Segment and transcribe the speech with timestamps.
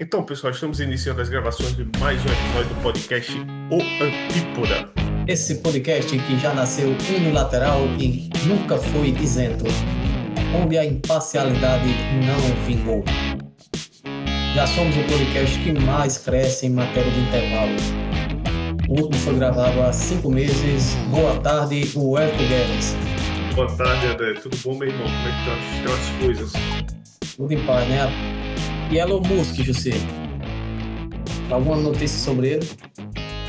[0.00, 3.32] Então, pessoal, estamos iniciando as gravações de mais um episódio do podcast
[3.70, 4.90] O Antípoda.
[5.28, 9.64] Esse podcast que já nasceu unilateral e nunca foi isento,
[10.60, 11.86] onde a imparcialidade
[12.26, 13.04] não vingou.
[14.56, 17.76] Já somos o podcast que mais cresce em matéria de intervalo.
[18.88, 20.96] O último foi gravado há cinco meses.
[21.08, 22.96] Boa tarde, o Elton Guedes.
[23.54, 24.34] Boa tarde, André.
[24.40, 25.06] Tudo bom, meu irmão?
[25.06, 26.52] Como é que estão as coisas?
[27.36, 28.33] Tudo em paz, né?
[28.94, 29.90] E Elon Musk, José?
[31.52, 32.66] Alguma notícia sobre ele?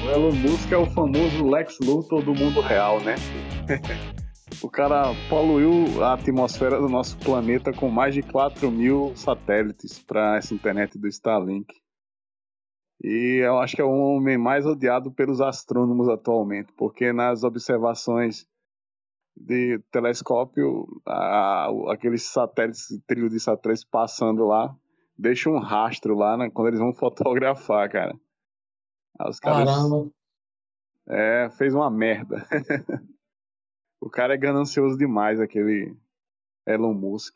[0.03, 3.13] O Elon Musk é o famoso Lex Luthor do mundo real, né?
[4.63, 10.35] o cara poluiu a atmosfera do nosso planeta com mais de 4 mil satélites para
[10.35, 11.71] essa internet do Starlink.
[13.03, 18.47] E eu acho que é o homem mais odiado pelos astrônomos atualmente, porque nas observações
[19.37, 24.75] de telescópio, a, aqueles satélites, trilho de satélites passando lá,
[25.17, 28.15] deixa um rastro lá né, quando eles vão fotografar, cara.
[29.19, 30.11] Aí os caras, Caramba.
[31.07, 32.45] É, fez uma merda.
[34.01, 35.95] o cara é ganancioso demais, aquele
[36.65, 37.35] Elon Musk.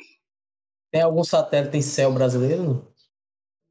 [0.92, 2.92] Tem algum satélite em céu brasileiro?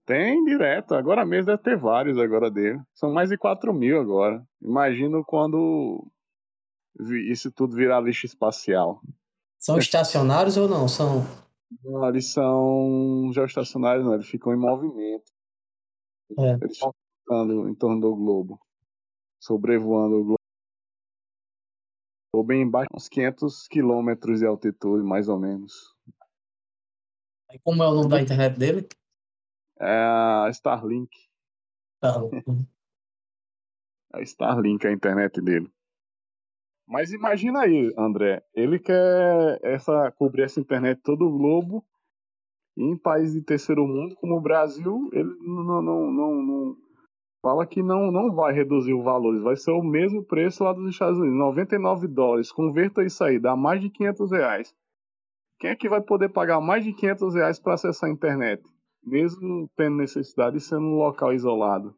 [0.07, 0.95] Tem direto.
[0.95, 2.81] Agora mesmo deve ter vários agora dele.
[2.95, 4.43] São mais de 4 mil agora.
[4.63, 6.07] Imagino quando
[7.29, 9.03] isso tudo virar lixo espacial.
[9.59, 10.89] São estacionários ou não?
[10.89, 11.27] São
[11.83, 15.31] não, eles são geoestacionários, não, eles ficam em movimento.
[16.39, 16.53] É.
[16.53, 18.61] Eles estão ficando em torno do globo,
[19.41, 20.39] sobrevoando o globo.
[22.35, 25.95] Ou bem embaixo, uns 500 quilômetros de altitude, mais ou menos.
[27.51, 28.87] E como é o nome da internet dele?
[29.81, 31.11] É a Starlink.
[31.97, 32.45] Starlink.
[34.13, 35.73] a Starlink é a internet dele.
[36.89, 41.85] Mas imagina aí, André, ele quer essa, cobrir essa internet todo o globo,
[42.75, 46.77] e em países de terceiro mundo, como o Brasil, ele não, não, não, não
[47.43, 50.89] fala que não, não vai reduzir o valor, vai ser o mesmo preço lá dos
[50.89, 52.51] Estados Unidos, 99 dólares.
[52.51, 54.75] Converta isso aí, dá mais de 500 reais.
[55.59, 58.63] Quem é que vai poder pagar mais de 500 reais para acessar a internet?
[59.05, 61.95] Mesmo tendo necessidade e sendo um local isolado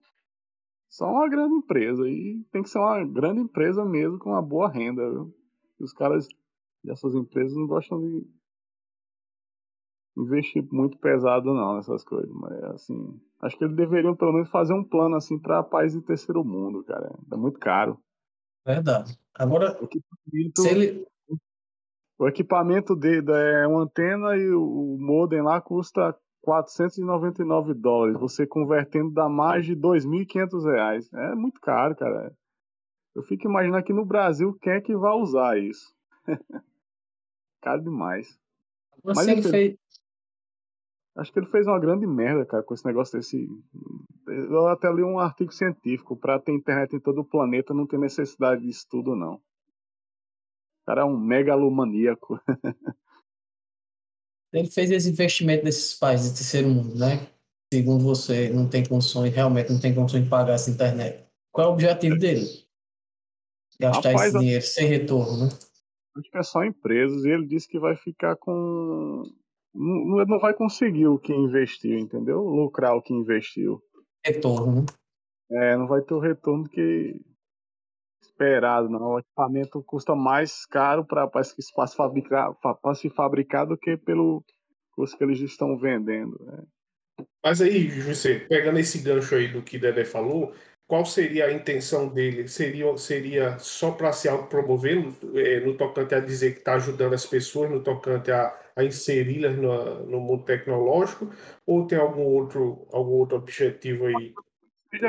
[0.90, 2.06] só uma grande empresa.
[2.06, 5.08] E tem que ser uma grande empresa mesmo com uma boa renda.
[5.08, 5.32] Viu?
[5.78, 6.26] Os caras
[6.84, 8.26] dessas empresas não gostam de
[10.18, 12.30] investir muito pesado não nessas coisas.
[12.32, 16.04] Mas assim, acho que eles deveriam pelo menos fazer um plano assim para países de
[16.04, 17.16] terceiro mundo, cara.
[17.32, 17.98] É muito caro.
[18.66, 19.18] Verdade.
[19.34, 21.06] Agora, o equipamento, ele...
[22.18, 28.18] o equipamento dele é uma antena e o modem lá custa 499 dólares.
[28.18, 31.12] Você convertendo dá mais de 2.500 reais.
[31.12, 32.34] É muito caro, cara.
[33.14, 35.94] Eu fico imaginando aqui no Brasil quem é que vai usar isso.
[37.60, 38.38] caro demais.
[39.02, 39.76] Você Mas ele fez...
[41.16, 43.46] Acho que ele fez uma grande merda, cara, com esse negócio desse.
[44.26, 46.16] Eu até li um artigo científico.
[46.16, 49.34] Pra ter internet em todo o planeta não tem necessidade disso tudo, não.
[49.34, 52.40] O cara é um megalomaníaco.
[54.52, 57.26] ele fez esse investimento nesses países de terceiro mundo, né?
[57.72, 61.24] Segundo você, não tem condições, realmente não tem condições de pagar essa internet.
[61.52, 62.46] Qual é o objetivo dele?
[63.78, 65.48] Gastar Rapaz, esse dinheiro sem retorno, né?
[66.16, 69.22] Acho que é só empresas e ele disse que vai ficar com.
[69.72, 72.42] Não, não vai conseguir o que investiu, entendeu?
[72.42, 73.80] Lucrar o que investiu.
[74.24, 74.86] Retorno, né?
[75.52, 77.20] É, não vai ter o retorno que
[78.22, 79.14] esperado, não.
[79.14, 81.52] O equipamento custa mais caro para se
[81.96, 82.54] fabricar,
[82.94, 84.44] se fabricar do que pelo
[84.92, 86.38] custo que eles estão vendendo.
[86.44, 86.62] Né?
[87.44, 90.52] Mas aí, José, pegando esse gancho aí do que Dedé falou,
[90.86, 92.48] qual seria a intenção dele?
[92.48, 97.14] Seria, seria só para se autopromover no, é, no tocante a dizer que está ajudando
[97.14, 101.30] as pessoas, no tocante a, a inseri-las no, no, mundo tecnológico,
[101.66, 104.34] ou tem algum outro, algum outro objetivo aí?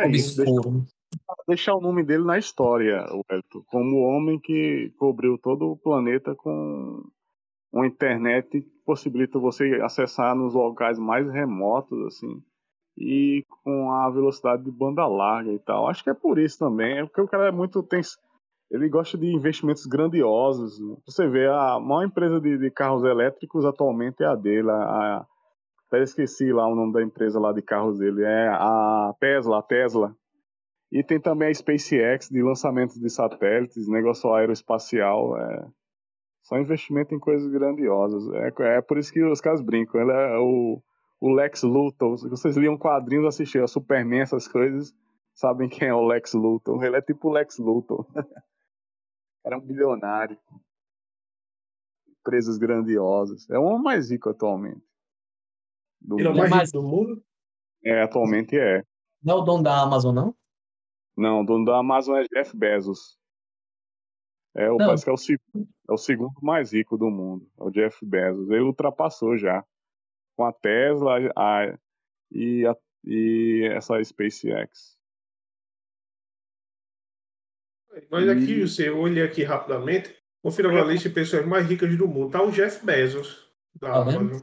[0.06, 0.86] Obscuro
[1.48, 6.36] deixar o nome dele na história, Wellington, como o homem que cobriu todo o planeta
[6.36, 7.04] com
[7.72, 12.42] uma internet que possibilita você acessar nos locais mais remotos, assim,
[12.98, 15.88] e com a velocidade de banda larga e tal.
[15.88, 18.02] Acho que é por isso também, é porque o cara é muito tem
[18.70, 20.80] ele gosta de investimentos grandiosos.
[21.06, 25.26] Você vê a maior empresa de, de carros elétricos atualmente é a dele, a,
[25.88, 29.62] até esqueci lá o nome da empresa lá de carros dele, é a Tesla, a
[29.62, 30.16] Tesla.
[30.92, 35.38] E tem também a SpaceX de lançamento de satélites, negócio aeroespacial.
[35.38, 35.66] É
[36.44, 38.28] só investimento em coisas grandiosas.
[38.34, 40.02] É, é por isso que os caras brincam.
[40.02, 40.82] Ele é o,
[41.20, 42.18] o Lex Luthor.
[42.18, 44.94] Se vocês liam quadrinhos, assistiam a Superman, essas coisas,
[45.34, 46.84] sabem quem é o Lex Luthor.
[46.84, 48.06] Ele é tipo o Lex Luthor.
[49.46, 50.38] Era um bilionário.
[52.20, 53.50] Empresas grandiosas.
[53.50, 54.84] É o homem mais rico atualmente.
[56.02, 57.24] Do Ele é o mais rico do mundo?
[57.84, 58.84] É, atualmente é.
[59.24, 60.36] Não é o dono da Amazon, não?
[61.18, 63.20] Não, o dono da Amazon é Jeff Bezos.
[64.56, 67.64] É, o, parece que é o, segundo, é o segundo mais rico do mundo, é
[67.64, 68.50] o Jeff Bezos.
[68.50, 69.64] Ele ultrapassou já
[70.36, 71.78] com a Tesla a,
[72.32, 72.76] e, a,
[73.06, 74.98] e essa SpaceX.
[78.10, 82.32] Mas aqui, você olha aqui rapidamente, confira a lista de pessoas mais ricas do mundo.
[82.32, 83.52] Tá o Jeff Bezos.
[83.76, 84.02] Da Tá?
[84.02, 84.40] Amazon.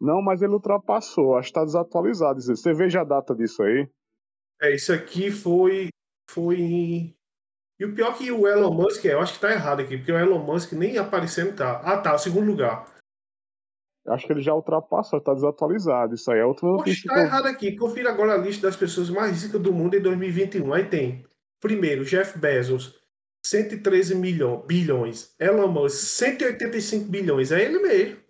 [0.00, 2.40] Não, mas ele ultrapassou, acho que está desatualizado.
[2.40, 3.88] Você veja a data disso aí.
[4.62, 5.88] É, isso aqui foi.
[6.30, 7.12] Foi.
[7.80, 10.12] E o pior que o Elon Musk, é, eu acho que tá errado aqui, porque
[10.12, 11.80] o Elon Musk nem aparecendo tá.
[11.80, 12.86] Ah, tá, segundo lugar.
[14.06, 16.14] Acho que ele já ultrapassou, está desatualizado.
[16.14, 17.12] Isso aí é outra notícia.
[17.12, 17.76] tá errado aqui.
[17.76, 20.72] Confira agora a lista das pessoas mais ricas do mundo em 2021.
[20.72, 21.24] Aí tem,
[21.60, 23.00] primeiro, Jeff Bezos,
[23.44, 25.34] 113 milhões, bilhões.
[25.40, 27.50] Elon Musk, 185 bilhões.
[27.50, 28.20] É ele mesmo.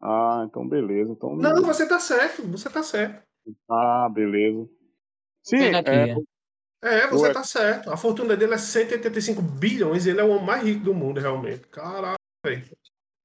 [0.00, 1.12] Ah, então beleza.
[1.12, 1.36] Então...
[1.36, 3.22] Não, você tá certo, você tá certo.
[3.68, 4.68] Ah, beleza.
[5.42, 5.56] Sim,
[5.86, 6.14] é,
[6.84, 7.06] é.
[7.08, 7.32] Você Ué.
[7.32, 7.90] tá certo.
[7.90, 10.06] A fortuna dele é 185 bilhões.
[10.06, 11.66] Ele é o homem mais rico do mundo, realmente.
[11.68, 12.64] Caralho, velho.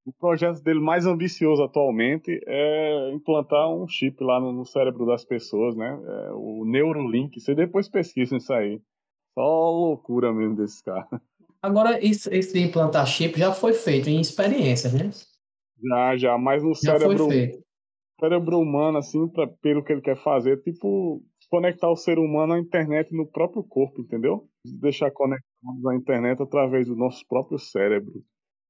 [0.05, 5.25] o projeto dele mais ambicioso atualmente é implantar um chip lá no, no cérebro das
[5.25, 5.89] pessoas, né?
[5.89, 7.39] É, o Neurolink.
[7.39, 8.79] Você depois pesquisa isso aí.
[9.33, 11.07] Só loucura mesmo desse cara.
[11.61, 15.09] Agora, isso, esse de implantar chip já foi feito em experiências, né?
[15.83, 17.59] Já, já, mas no Já foi cérebro, feito.
[18.19, 22.59] cérebro humano, assim, pra, pelo que ele quer fazer, tipo, conectar o ser humano à
[22.59, 24.47] internet no próprio corpo, entendeu?
[24.65, 28.23] Deixar conectados à internet através do nosso próprio cérebro.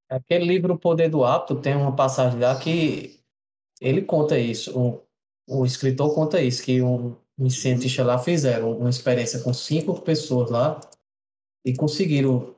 [0.10, 3.20] Aquele livro O Poder do Hábito tem uma passagem lá que
[3.82, 4.78] ele conta isso.
[4.78, 5.02] O,
[5.48, 10.50] o escritor conta isso, que um, um cientista lá fizeram uma experiência com cinco pessoas
[10.50, 10.80] lá
[11.66, 12.56] e conseguiram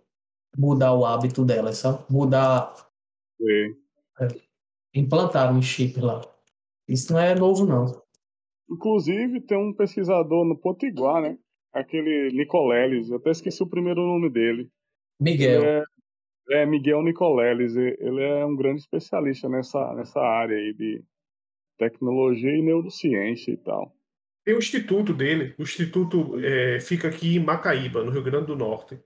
[0.58, 2.04] mudar o hábito delas, sabe?
[2.10, 2.74] Mudar,
[3.40, 3.76] E,
[4.94, 6.22] implantar um chip lá.
[6.88, 8.02] Isso não é novo, não.
[8.70, 11.38] Inclusive, tem um pesquisador no Potiguar, né?
[11.74, 14.70] Aquele Nicoleles, eu até esqueci o primeiro nome dele.
[15.20, 15.84] Miguel, é,
[16.52, 21.04] é Miguel Nicoleles, e- ele é um grande especialista nessa, nessa área aí de
[21.78, 23.96] tecnologia e neurociência e tal.
[24.44, 25.54] Tem o instituto dele.
[25.60, 29.00] O instituto é, fica aqui em Macaíba, no Rio Grande do Norte.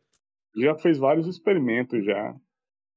[0.55, 2.35] Já fez vários experimentos já.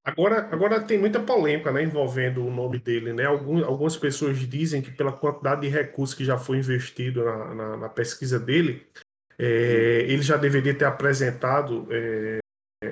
[0.06, 3.12] Agora, agora tem muita polêmica né, envolvendo o nome dele.
[3.12, 3.25] Né?
[3.25, 7.76] Algum, algumas pessoas dizem que pela quantidade de recursos que já foi investido na, na,
[7.76, 8.87] na pesquisa dele,
[9.37, 12.38] é, ele já deveria ter apresentado é,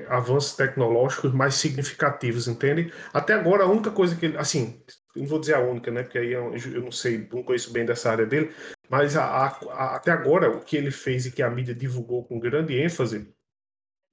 [0.09, 2.93] avanços tecnológicos mais significativos, entende?
[3.13, 4.37] Até agora, a única coisa que ele.
[4.37, 4.83] Assim,
[5.15, 6.03] não vou dizer a única, né?
[6.03, 8.53] Porque aí eu, eu não sei, não conheço bem dessa área dele,
[8.91, 12.25] mas a- a- a- até agora, o que ele fez e que a mídia divulgou
[12.25, 13.33] com grande ênfase,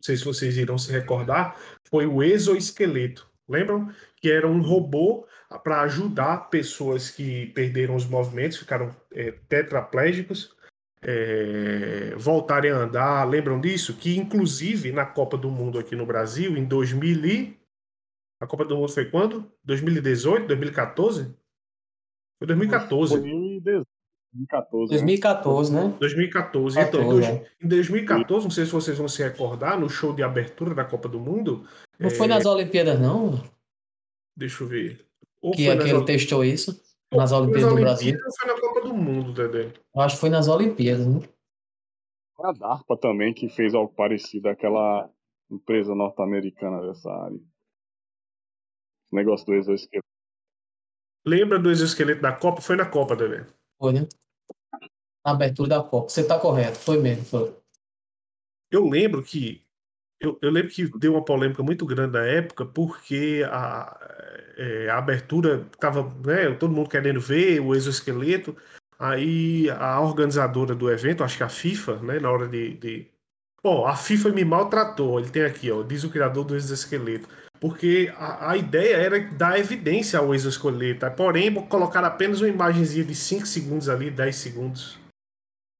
[0.02, 1.56] não sei se vocês irão se recordar,
[1.88, 3.30] foi o exoesqueleto.
[3.48, 3.94] Lembram?
[4.18, 5.28] Que era um robô
[5.64, 10.56] para ajudar pessoas que perderam os movimentos, ficaram é, tetraplégicos,
[11.04, 13.24] é, voltarem a andar.
[13.26, 13.96] Lembram disso?
[13.96, 17.62] Que inclusive na Copa do Mundo aqui no Brasil, em 2000 e...
[18.40, 19.52] A Copa do Mundo foi quando?
[19.64, 20.48] 2018?
[20.48, 21.36] 2014?
[22.40, 23.14] Foi 2014.
[23.14, 23.84] Foi
[24.34, 24.92] 2014.
[24.94, 25.00] né?
[25.00, 25.98] 2014, né?
[26.00, 26.80] 2014.
[26.80, 27.52] Então, em 14, dois- é.
[27.64, 31.10] em 2014, não sei se vocês vão se recordar, no show de abertura da Copa
[31.10, 31.68] do Mundo,
[32.00, 33.42] Não foi nas Olimpíadas, não?
[34.36, 35.06] deixa eu ver.
[35.42, 36.82] Ou Que foi é nas que ele Oli- testou isso?
[37.12, 38.18] ou Nas foi Olimpíadas do Brasil?
[38.40, 39.74] Foi na Copa do Mundo, Dedé?
[39.96, 41.20] Eu acho que foi nas Olimpíadas, né?
[42.44, 45.08] A DARPA também, que fez algo parecido, aquela
[45.50, 47.38] empresa norte-americana dessa área.
[49.12, 50.08] O negócio do exoesqueleto.
[51.26, 52.62] Lembra do exoesqueleto da Copa?
[52.62, 53.46] Foi na Copa, Dedé.
[53.82, 54.08] Foi, né?
[55.26, 56.10] Na abertura da Copa.
[56.10, 57.56] Você tá correto, foi mesmo, foi.
[58.70, 59.66] Eu lembro que
[60.20, 64.00] eu, eu lembro que deu uma polêmica muito grande na época porque a,
[64.56, 68.56] é, a abertura estava, né, todo mundo querendo ver o exoesqueleto.
[69.00, 73.08] Aí a organizadora do evento, acho que a FIFA, né, na hora de, de...
[73.64, 75.20] Bom, a FIFA me maltratou.
[75.20, 77.28] Ele tem aqui, ó, diz o criador do exoesqueleto.
[77.62, 81.06] Porque a, a ideia era dar evidência ao exoesqueleto.
[81.16, 85.00] Porém, colocar apenas uma imagenzinha de 5 segundos ali, 10 segundos.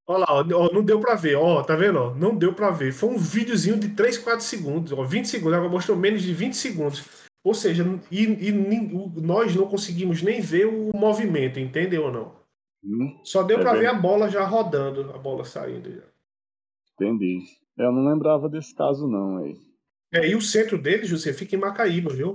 [0.06, 1.98] Olha lá, ó, não deu pra ver, ó, tá vendo?
[1.98, 2.14] ó?
[2.14, 2.92] Não deu pra ver.
[2.92, 6.54] Foi um videozinho de 3, 4 segundos, ó, 20 segundos, agora mostrou menos de 20
[6.54, 7.04] segundos.
[7.44, 8.52] Ou seja, e, e
[9.20, 12.42] nós não conseguimos nem ver o movimento, entendeu ou não?
[12.84, 15.90] Hum, Só deu É pra ver a bola já rodando, a bola saindo.
[15.90, 16.02] já.
[16.94, 17.40] entendi.
[17.76, 19.56] Eu não lembrava desse caso, não, aí.
[20.12, 22.34] É, e o centro dele, José, fica em Macaíba, viu?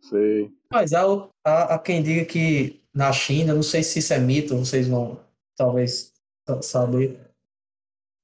[0.00, 0.50] Sei.
[0.72, 1.02] Mas há,
[1.44, 5.20] há, há quem diga que na China, não sei se isso é mito, vocês vão
[5.56, 6.14] talvez
[6.46, 7.20] sa- saber,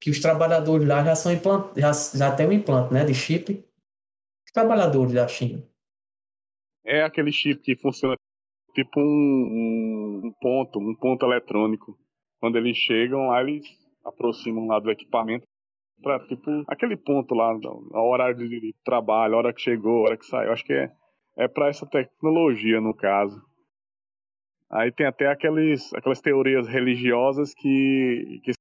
[0.01, 3.65] que os trabalhadores lá já são implant, já, já tem um implante, né, de chip.
[4.47, 5.63] Os trabalhadores da China.
[6.85, 8.17] É aquele chip que funciona
[8.75, 11.99] tipo um, um, um ponto, um ponto eletrônico.
[12.41, 13.67] quando eles chegam lá, eles
[14.05, 15.47] aproximam lá do equipamento
[16.29, 17.53] tipo aquele ponto lá,
[17.93, 20.53] a hora de trabalho, a hora que chegou, a hora que saiu.
[20.53, 20.91] Acho que é,
[21.37, 23.41] é para essa tecnologia no caso.
[24.71, 28.59] Aí tem até aqueles, aquelas teorias religiosas que, que esse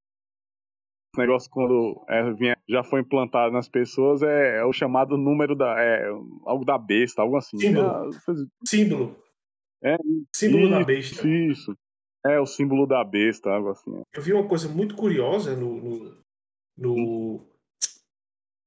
[1.18, 5.76] negócio quando é, vinha, já foi implantado nas pessoas é, é, o chamado número da
[5.80, 6.08] é,
[6.46, 7.58] algo da besta, algo assim.
[7.58, 8.10] Símbolo.
[8.68, 9.24] Símbolo.
[9.84, 9.98] É,
[10.36, 11.28] símbolo isso, da besta.
[11.28, 11.78] Isso.
[12.26, 13.92] É o símbolo da besta, algo assim.
[14.14, 16.23] Eu vi uma coisa muito curiosa no, no,
[16.78, 17.46] no,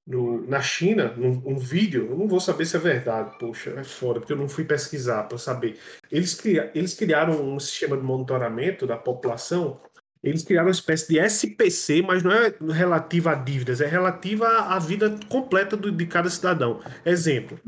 [0.06, 3.84] no na China, num um vídeo, eu não vou saber se é verdade, poxa, é
[3.84, 5.78] fora, porque eu não fui pesquisar para saber.
[6.10, 6.40] Eles,
[6.74, 9.80] eles criaram um sistema de monitoramento da população
[10.22, 14.78] eles criaram uma espécie de SPC, mas não é relativa a dívidas, é relativa à
[14.78, 16.82] vida completa do, de cada cidadão.
[17.04, 17.58] Exemplo,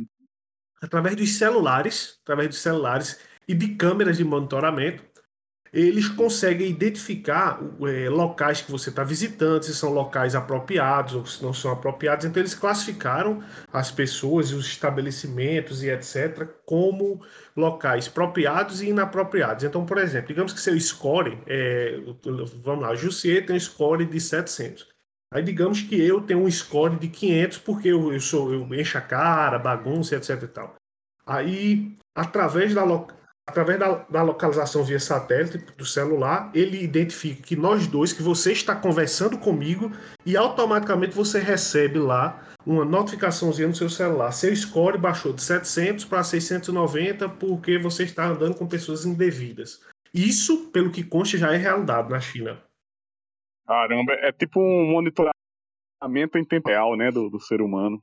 [0.83, 5.05] através dos celulares, através dos celulares e de câmeras de monitoramento,
[5.73, 11.43] eles conseguem identificar é, locais que você está visitando, se são locais apropriados ou se
[11.43, 12.25] não são apropriados.
[12.25, 16.49] Então, eles classificaram as pessoas e os estabelecimentos e etc.
[16.65, 17.21] como
[17.57, 19.65] locais apropriados e inapropriados.
[19.65, 22.01] Então, por exemplo, digamos que seu score, é,
[22.63, 24.87] vamos lá, Jussier tem um score de 700.
[25.31, 28.97] Aí digamos que eu tenho um score de 500 porque eu, eu sou eu encho
[28.97, 30.75] a cara, bagunça, etc e tal.
[31.27, 32.83] Aí, através da,
[33.49, 38.53] através da, da, localização via satélite do celular, ele identifica que nós dois, que você
[38.53, 39.91] está conversando comigo
[40.27, 44.31] e automaticamente você recebe lá uma notificaçãozinha no seu celular.
[44.33, 49.83] Seu score baixou de 700 para 690 porque você está andando com pessoas indevidas.
[50.13, 52.63] Isso, pelo que consta, já é realidade na China.
[53.67, 58.03] Caramba, é tipo um monitoramento em tempo real, né, do, do ser humano.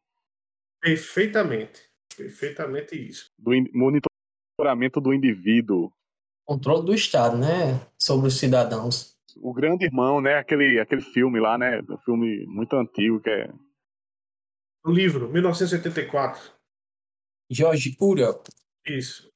[0.81, 1.83] Perfeitamente.
[2.17, 3.27] Perfeitamente isso.
[3.37, 4.14] Do monitor
[4.55, 5.91] monitoramento do indivíduo.
[6.45, 7.79] Controle do Estado, né?
[7.97, 9.15] Sobre os cidadãos.
[9.37, 10.35] O Grande Irmão, né?
[10.37, 11.81] Aquele, aquele filme lá, né?
[11.89, 13.51] Um filme muito antigo que é.
[14.85, 16.53] O livro, 1984.
[17.49, 18.39] Jorge Pura.
[18.87, 19.29] Isso.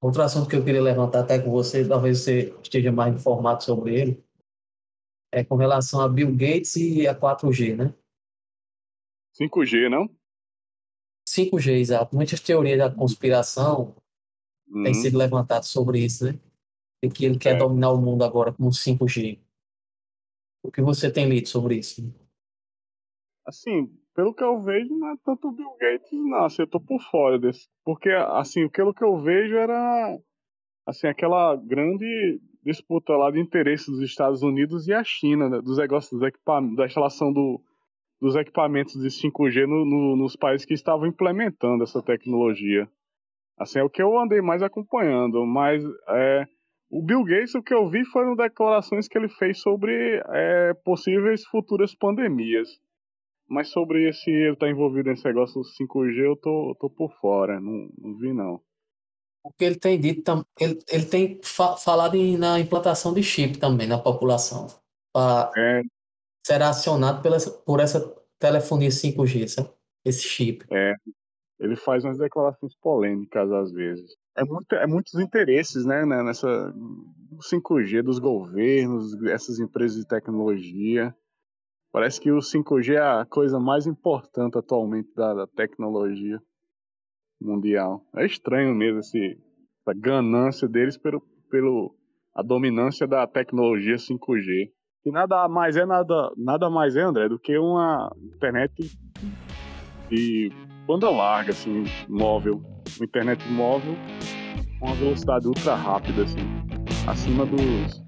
[0.00, 3.94] Outro assunto que eu queria levantar até com você, talvez você esteja mais informado sobre
[3.94, 4.24] ele,
[5.32, 7.94] é com relação a Bill Gates e a 4G, né?
[9.40, 10.08] 5G, não?
[11.28, 12.16] 5G, exato.
[12.16, 13.94] Muitas teorias da conspiração
[14.70, 14.84] uhum.
[14.84, 16.38] tem sido levantado sobre isso, né?
[17.02, 17.58] E que ele quer é.
[17.58, 19.38] dominar o mundo agora com 5G.
[20.62, 22.02] O que você tem lido sobre isso?
[23.46, 26.44] Assim, pelo que eu vejo, não é tanto o Bill Gates, não.
[26.44, 27.68] Assim, eu tô por fora desse.
[27.84, 30.18] Porque, assim, pelo que eu vejo era,
[30.86, 35.60] assim, aquela grande disputa lá de interesse dos Estados Unidos e a China, né?
[35.62, 37.60] dos negócios dos equipamentos, da instalação do,
[38.20, 42.88] dos equipamentos de 5G no, no, nos países que estavam implementando essa tecnologia.
[43.60, 46.46] Assim, é o que eu andei mais acompanhando, mas é,
[46.90, 49.92] o Bill Gates, o que eu vi foram declarações que ele fez sobre
[50.28, 52.70] é, possíveis futuras pandemias.
[53.46, 57.60] Mas sobre esse ele estar tá envolvido nesse negócio 5G, eu tô, tô por fora,
[57.60, 58.62] não, não vi não.
[59.44, 63.58] O que ele tem dito, ele, ele tem fa falado em, na implantação de chip
[63.58, 64.68] também na população.
[65.12, 65.82] Pra, é.
[66.46, 67.36] Será acionado pela,
[67.66, 68.00] por essa
[68.38, 69.70] telefonia 5G, sabe?
[70.04, 70.64] Esse chip.
[70.70, 70.94] É,
[71.60, 74.16] ele faz umas declarações polêmicas às vezes.
[74.36, 76.74] É, muito, é muitos interesses, né, né nessa
[77.52, 81.14] 5G dos governos, essas empresas de tecnologia.
[81.92, 86.40] Parece que o 5G é a coisa mais importante atualmente da, da tecnologia
[87.40, 88.06] mundial.
[88.16, 89.38] É estranho mesmo esse,
[89.86, 91.94] essa ganância deles pelo, pelo
[92.34, 94.70] a dominância da tecnologia 5G.
[95.02, 98.72] Que nada mais é nada, nada mais é, André, do que uma internet
[100.08, 100.50] de
[100.90, 102.60] banda larga, assim, móvel,
[102.96, 103.94] uma internet móvel
[104.80, 106.40] com uma velocidade ultra rápida, assim,
[107.06, 108.02] acima dos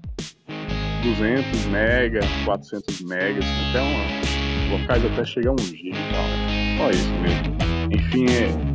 [1.01, 6.77] 200 mega, 400 megas, até uma, locais até chegar a 1 GB e tal.
[6.77, 7.55] Só isso mesmo.
[7.89, 8.72] Enfim, é,